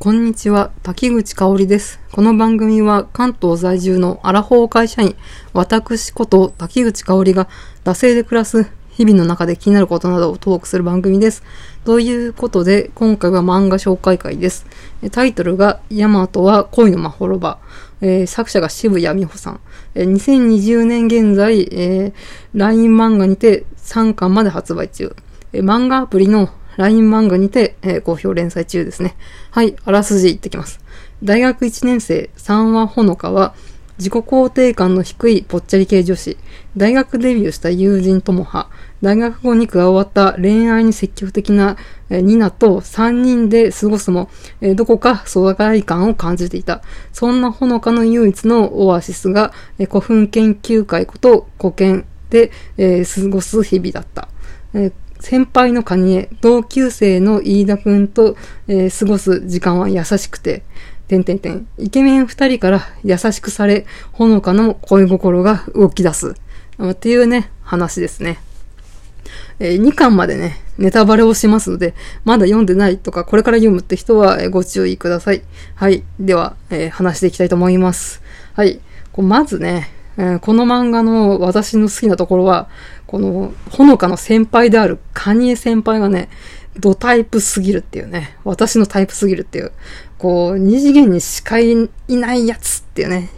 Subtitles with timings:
[0.00, 1.98] こんにちは、滝口香織です。
[2.12, 5.16] この番組は関東在住のアラフォー会社員、
[5.54, 7.48] 私こと滝口香織が
[7.84, 11.42] 惰性で暮らす日々の中で気になることなどをトークする番組です。
[11.84, 14.66] ということで、今回は漫画紹介会です。
[15.10, 17.58] タイトルが、ヤマトは恋のまほろば。
[18.00, 19.60] えー、作者が渋谷美穂さん。
[19.94, 22.14] えー、2020年現在、えー、
[22.52, 25.16] LINE 漫画にて3巻まで発売中。
[25.52, 29.16] えー、漫画アプリの LINE 漫画にて、えー、好評連載中ですね。
[29.50, 30.80] はい、あらすじ言ってきます。
[31.22, 33.54] 大学1年生、三話ほのかは、
[33.98, 36.36] 自己肯定感の低いぽっちゃり系女子、
[36.76, 38.68] 大学デビューした友人ともは、
[39.02, 41.76] 大学後に加わった恋愛に積極的な、
[42.10, 44.28] ニナと3人で過ごすも、
[44.74, 46.82] どこか疎外感を感じていた。
[47.12, 54.28] そんなほのかの唯一のオアシスが、古墳研究会こと古研で、過ごす日々だった。
[55.20, 58.36] 先輩のカニエ、同級生の飯田くんと、
[58.68, 60.62] えー、過ごす時間は優しくて、
[61.08, 61.66] てんてんてん。
[61.78, 66.34] イケメン二人から優しくされ、ほのかの恋心が動き出す。
[66.82, 68.38] っていうね、話ですね。
[69.58, 71.94] えー、2巻までね、ネタバレをしますので、
[72.24, 75.42] まだ読んでないとか、これから読むって人は、ご注意ください。
[75.74, 76.02] はい。
[76.18, 78.22] では、えー、話していきたいと思います。
[78.54, 78.80] はい。
[79.12, 82.68] こうまずね、えこの漫画の私の好きなところは、
[83.06, 86.28] この、ほのかの先輩であるカニエ先輩がね、
[86.78, 89.72] ドタイプすぎるっていうね、私のタイプすぎるっていう、
[90.18, 93.30] こう、二次元にしかいないやつっていうね、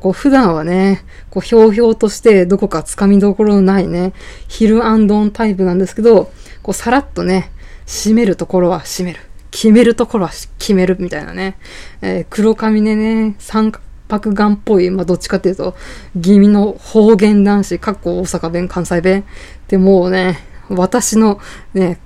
[0.00, 4.12] こう普段はね、こうひょうひょうとしてどこか掴みどころのないね、
[4.48, 6.30] ヒルアンドンタイプなんですけど、
[6.62, 7.50] こうさらっとね、
[7.86, 9.20] 締めるところは締める。
[9.50, 11.58] 決めるところは決めるみたいなね。
[12.00, 15.74] えー、黒髪でね、三角白眼っぽい、まあ、どっちかっていうと、
[16.20, 19.24] 気味の方言男子、かっこ大阪弁、関西弁。
[19.68, 21.40] で、もうね、私の
[21.72, 21.98] ね、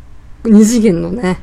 [0.44, 1.38] 二次元のね、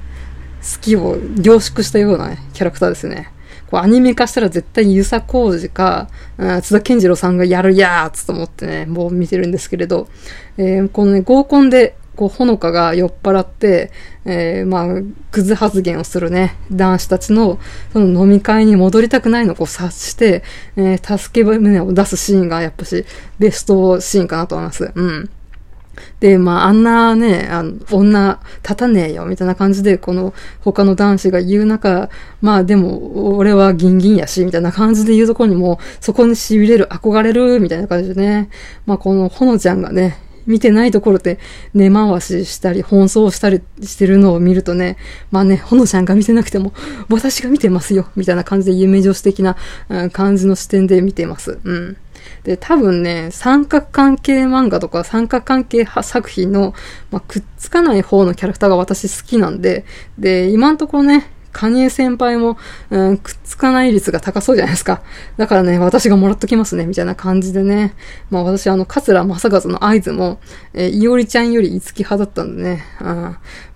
[0.61, 3.33] 好きを凝縮したような、ね、キャラクターですね。
[3.69, 10.07] こうアニメ化したら絶対遊佐浩二か、津田健次郎さんがやるやーつと思ってね、もう見てるんですけれど、
[10.57, 13.91] えー、このね、合コンでこう、ほのかが酔っ払って、
[14.25, 14.87] えー、まあ、
[15.31, 17.59] クズ発言をするね、男子たちの、
[17.91, 20.43] その飲み会に戻りたくないのをこう察して、
[20.75, 23.05] えー、助け舟を出すシーンがやっぱし、
[23.39, 24.91] ベストシーンかなと思います。
[24.93, 25.29] うん。
[26.19, 32.09] で、まあ、あんなね、あの、女、立たねえよ、みたいな感じで、この、他の男子が言う中、
[32.41, 38.49] まあ、でも、俺はギンギンやし、みたいな感じで言うところにも、そこに痺れる、憧れる、みたいな感じでね、
[38.85, 41.39] まあ、この、ほのちゃんがね、見てないところで
[41.73, 44.97] 根回ししたり、奔走したりしてるのを見るとね、
[45.31, 46.73] まあね、ほのちゃんが見てなくても、
[47.09, 49.57] 私が見てますよ、みたいな感じで夢女子的な
[50.11, 51.59] 感じの視点で見てます。
[51.63, 51.97] うん。
[52.43, 56.73] で、多分ね、三角関係漫画とか三角関係作品の、
[57.11, 59.85] まあ、くっつかない方のキャラクターが私好きなんで、
[60.17, 62.57] で、今んところね、カニエ先輩も、
[62.89, 65.03] うん、くっつかない率が高そうじゃないですか。
[65.37, 67.93] だからね、私がもらっときますね、みたいな感じでね。
[68.31, 70.39] まあ私、あの、桂正和の合図も、
[70.73, 72.83] えー、いおりちゃんよりいつき派だったんでね。
[72.99, 73.05] うん、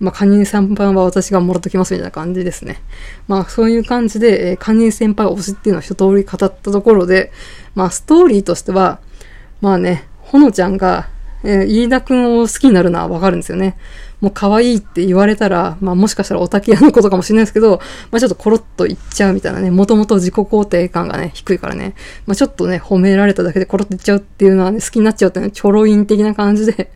[0.00, 2.82] まあカニエ先輩は私がもらっときます、みたいな感じですね。
[3.28, 7.30] まあそういう感じで、えー、カニエ先輩推しっていうのを一通り語ったところで、
[7.76, 8.98] まあストーリーとしては、
[9.60, 11.08] まあね、ほのちゃんが、
[11.44, 13.76] えー、飯田くんを好きになるのはわかるんですよね。
[14.20, 21.94] もう可愛いって言われたら、まあもしかしたらオタキ屋のことかもしれないですけど、まあちょっとコロッと言っちゃうみたいなね、もともと自己肯定感がね、低いからね、
[22.26, 26.90] まあちょっとね、褒められただけでコロッと言っちゃうっていうのはね、好きになっちゃうっていうのは、チョロイン的な感じで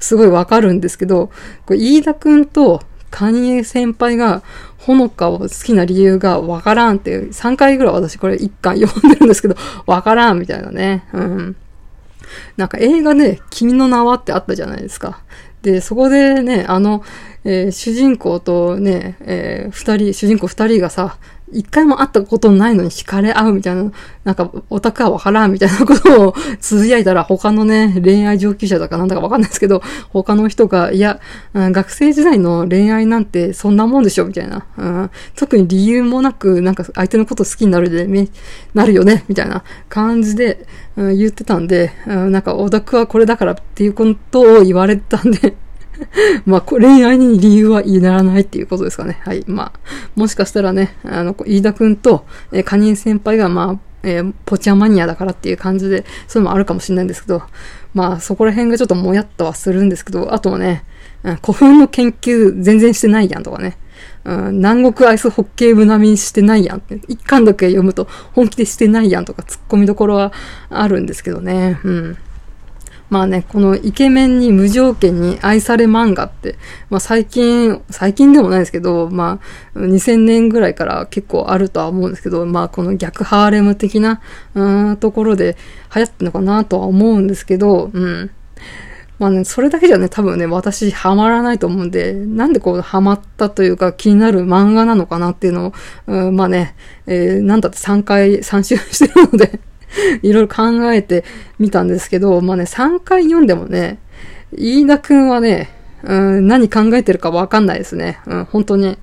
[0.00, 1.30] すごいわかるんですけど、
[1.66, 4.42] これ飯田くんとカニエ先輩が、
[4.78, 9.54] ほのかを好きな理由がわからんっていう、3回ぐらい私これ1巻読んでるんですけど、
[9.86, 11.04] わからんみたいなね。
[11.12, 11.56] うん。
[12.56, 15.22] なんか映画ね、君の名はってあったじゃないですか。
[15.62, 17.02] で、そこでね、あの、
[17.44, 21.18] えー、主人公とね、えー、二人、主人公二人がさ、
[21.52, 23.92] 一回も会ったことないのに惹かれ合うみたいな、
[24.24, 31.20] なんか、オタクはわからんみたいなことをつぶやいたら、他のね、恋愛上級者だかなんだかわかんないですけど、他の人が、いや、
[31.52, 35.10] うん、学生時代の恋愛なんてそんなもんでしょみたいな、うん。
[35.36, 38.28] 特に理由もなく、なんか相手のこと好きになるで、ね、
[38.72, 40.66] なるよねみたいな感じで、
[40.96, 45.54] うん、言ってたんで、うん、なんかオタクはこれだからっていうことを言われたんで
[46.46, 49.20] まあ、恋愛に理由は言いならないっていうことですかね。
[49.24, 49.44] はい。
[49.46, 49.80] まあ、
[50.16, 57.42] もしかしたらね、あの、飯田くんと、えー、カニン先輩が、まあ、えー、ポチャマニアだからっていう感じで、そういうのもあるかもしれないんですけど、
[57.94, 60.84] まあ、そこら辺がちょっともやっとはするんですけど、あとはね、
[61.22, 63.78] うん、古墳の研究全然してないやんとかね。
[64.24, 67.00] うん、南国アイスホッケー部並みにしてないやんって。
[67.08, 70.32] 一巻だけ読むと本気でしてないやんとか突っ込みどころは
[70.70, 71.78] あるんですけどね。
[71.84, 72.16] うん。
[73.10, 76.56] まあね、このイケメンに無条件に愛され漫画って、
[76.90, 79.40] まあ最近、最近でもないですけど、ま
[79.74, 84.20] あ2000年ぐらいから結構あるとは思うんですけど、まあこの逆ハーレム的な、
[84.54, 85.56] うん、ところで
[85.94, 88.30] 流行ってるのかなとは思うんですけど、うん。
[89.18, 95.72] まあね、それだけじゃね、多分ね、私ハマらないと思うんで、なんでこうハマったというか気になる漫画なのかなっていうのを、
[96.08, 96.74] うん、まあね、
[97.06, 99.60] えー、なんだって3回、3週してるので
[100.22, 101.24] いろいろ考えて
[101.58, 103.98] みたんですけど、まあね、3回読んでもね、
[104.56, 105.70] 飯田くんはね、
[106.02, 108.20] うん、何考えてるかわかんないですね。
[108.26, 108.98] うん、本当に。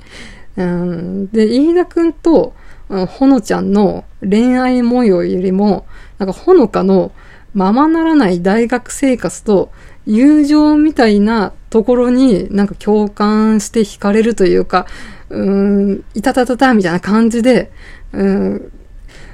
[0.57, 2.53] うん、で、飯田くんと、
[2.89, 5.85] うん、ほのちゃんの恋愛模様よりも、
[6.19, 7.11] なんかほのかの
[7.53, 9.71] ままならない大学生活と
[10.05, 14.85] 友情みたいなところになんか共感して惹かれるというか、
[15.29, 15.49] う
[15.93, 17.71] ん、いたたたたみたいな感じで、
[18.13, 18.71] うん、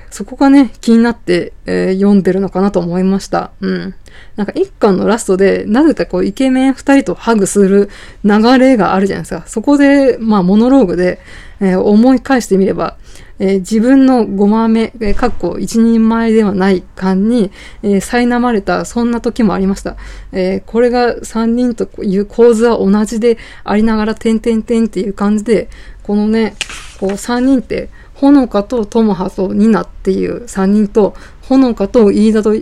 [0.09, 3.51] そこがね、気になって、えー、読んでるのかなと思いました。
[3.61, 3.95] うん。
[4.35, 7.89] なんか一巻のラストで、なぜかこうイケメン二人とハグする
[8.23, 9.43] 流れがあるじゃないですか。
[9.47, 11.19] そこで、まあモノローグで、
[11.59, 12.97] えー、思い返してみれば、
[13.39, 17.51] えー、自分のごまめ、えー、かっこ一人前ではない感に、
[17.83, 19.95] えー、苛まれた、そんな時もありました。
[20.31, 25.69] えー、これが三人という構図は同じでありながら、点々点っていう感じで、
[26.03, 26.55] このね、
[26.99, 32.53] こう三人って、ほのかとともはとニナっていう三人と、ほのかと飯田と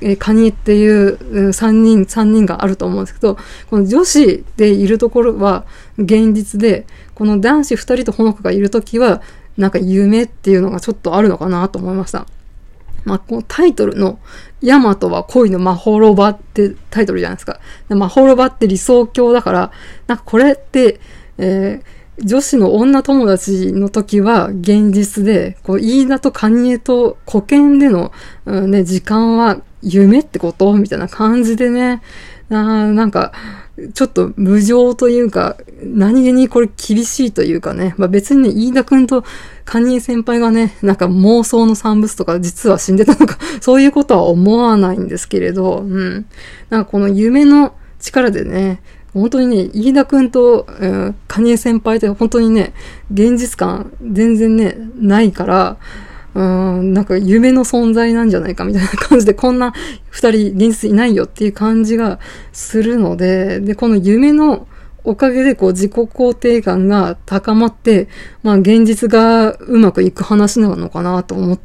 [0.00, 3.36] えー、カニっていう三人、三人があると思うんですけど、
[3.68, 5.64] この女子でいるところは
[5.98, 9.22] 現実で、この男子二人とほのかがいるときは、
[9.56, 12.26] なんか夢っていうのがちょっとあるのかなと思いました。
[13.04, 14.20] まあ、このタイトルの、
[14.60, 17.58] ヤマトは恋の魔法ロバってタイトルじゃないですか。
[17.88, 19.72] 魔法ロバって理想郷だから、
[20.06, 21.00] なんかこれって、
[21.38, 28.12] えー、女子の女友達の時は現実で、こう、飯田とカニエと古剣での、
[28.46, 32.02] うん、ね、時間は夢ってことみたいな感じでね、
[32.50, 33.32] あなんか、
[33.94, 39.24] ちょっと無情というか、何気にこれ厳しいというかね、まあ別にね、飯田くんと
[39.64, 46.26] カニエ先輩がね、なんか妄想の産物とか実は死んでたのか、 そういうことは思わないんですけれど、うん。
[46.70, 48.80] なんかこの夢の力でね、
[49.18, 52.72] 本当にね、飯田くんと、うん、カニエ先輩って本当にね、
[53.12, 55.76] 現実感全然ね、ないから、
[56.34, 59.72] うん、なんか夢の存在なんじゃないかみたいな感じで、こんな
[60.10, 62.20] 二人現実いないよっていう感じが
[62.52, 64.66] するので、で、この夢の
[65.04, 68.08] おかげでこう自己肯定感が高まって、
[68.42, 71.58] まあ現実がうまくいく話なのかなと思っ、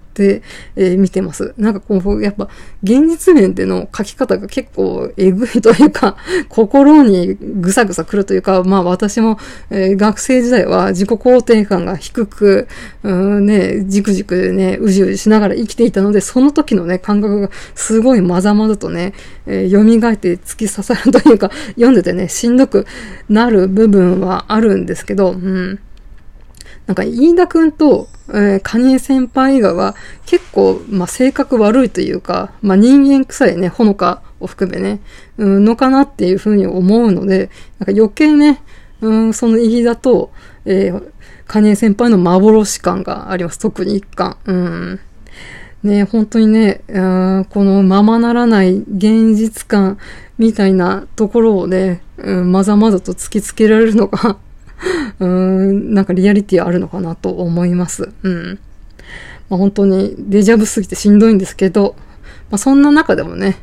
[0.76, 1.54] えー、見てます。
[1.58, 2.50] なんかこう、やっぱ
[2.84, 6.18] 現実面での書き方が結構えぐいというか、
[6.50, 9.38] 心にぐさぐさくるというか、まあ私も、
[9.70, 12.68] えー、学生時代は自己肯定感が低く、
[13.04, 19.14] うんね、じくじくね、うじうじしながら生きていたので、その時のね、感覚がすごいまざまざとね、
[19.46, 22.86] えー、蘇って突き刺さるというか、読んでてね、しんどく
[23.30, 25.80] なる部分はあるんですけど、うん。
[26.88, 29.96] なんか、飯田くんと、えー、カニエ先輩以外は
[30.26, 35.00] 結構、まあ、性格悪いというか、まあ、人間臭いね、ほのかを含めね、
[35.38, 37.50] うん、のかなっていうふうに思うので、
[37.80, 38.62] なんか余計ね、
[39.02, 40.32] うん、その飯田と、
[40.66, 41.12] えー、
[41.48, 43.60] カニエ先輩の幻感があります。
[43.60, 44.38] 特に一巻。
[44.46, 45.00] うん。
[45.84, 47.00] ね、本当にね、う
[47.42, 49.98] ん、このままならない現実感
[50.38, 54.38] みたいなところをね、うん、まざまざと突きつけられるのが
[55.20, 58.12] うーん、なんかリアリティあるのかなと思います。
[58.24, 58.60] うん。
[59.50, 61.96] まあ、本当にデジャブすぎてしんどいんですけど、
[62.50, 63.58] まあ、そんな中でもね、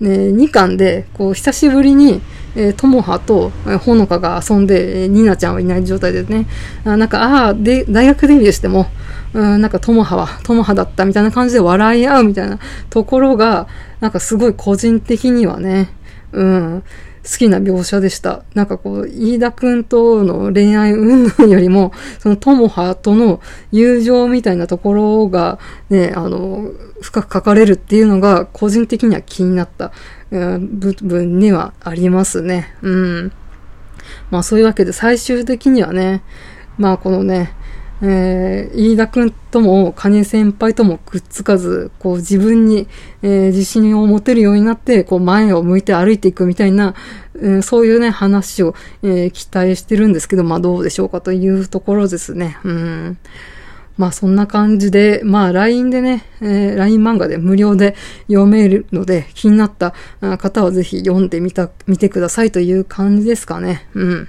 [0.00, 2.20] ね、2巻で、こう、久しぶりに、
[2.54, 6.46] えー、ともはと、えー、ほのかが遊んで、えー、ニナちゃんはいない状態でね、
[6.84, 8.86] あなんか、ああ、で、大学デビューしても、
[9.32, 12.58] うん、なんか、ともはは、ともはだったみたいな感じで笑い合うみたいな
[12.90, 13.68] ところが、
[14.00, 15.88] なんかすごい個人的にはね、
[16.32, 16.82] うん、
[17.26, 18.44] 好きな描写でした。
[18.54, 23.40] なんかこう、飯田くんとの恋愛云々よりも、そのともはとの
[23.72, 25.58] 友情みたいなところが
[25.90, 29.92] ね、あの、深く書かれるっていうのが個人的には気になった、
[30.30, 32.74] うん、部分にはありますね。
[32.82, 33.32] うん。
[34.30, 36.22] まあそういうわけで最終的にはね、
[36.78, 37.52] まあこのね、
[38.02, 42.88] えー、飯田くんとも、金先輩ともくっつかず、こう自分に、
[43.22, 46.94] えー、自信を持てるようになって、こう前を向いて歩いていくみたいな、
[47.34, 52.58] うん、そういうね、話を、え、期待してるんですけど、まあどうでしょうかというところですね。
[52.64, 53.18] うん。
[53.96, 57.96] まあそんな感じで、まあ LINE でね、えー、LINE 漫画で無料で
[58.28, 59.94] 読めるので、気になった
[60.38, 63.88] 方はぜひ読んでみた、見てくださいという感じですかね。
[63.94, 64.28] うん。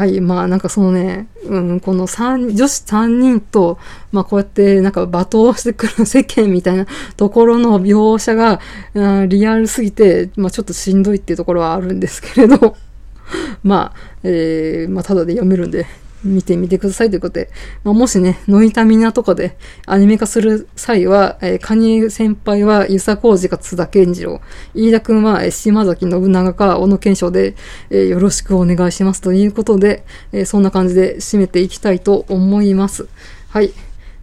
[0.00, 0.18] はい。
[0.22, 3.78] まあなんかそのね、うん、この三、女子三人と、
[4.12, 6.86] まあこうやってなんか罵倒してくる世間みたいな
[7.18, 8.60] ところの描写が、
[8.94, 12.76] うんリアルすぎて、まあちょっとしんどいっていうところはあるんですけれど、
[13.62, 15.84] まあ、えー、まあただで読めるんで、
[16.24, 17.50] 見てみてくださいということで、
[17.84, 24.40] まあ、もしね、ノイタミナとかでアニメ化する際は、えー、カニエ先輩は遊佐浩二か津田健次郎、
[24.74, 27.54] 飯田くんはえー島崎信長か小野賢章で、
[27.90, 33.08] えーよろしくお願いしますということで、えーそんな感じで締めていきたいと思います。
[33.48, 33.72] はい。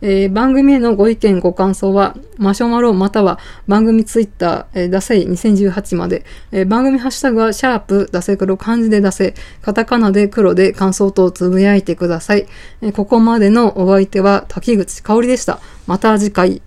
[0.01, 12.47] えー番組へのご意見、ご感想は、マシュマロまたは番組ツイッター、えー、ダセイ2018まで、えー番組ハッシュタグは、シャープ、ダセ黒、漢字でダセ、カタカナで黒で感想とつぶやいてください。
[12.81, 15.59] えーここまでのお相手は、滝口香織でした。
[15.87, 16.61] また次回。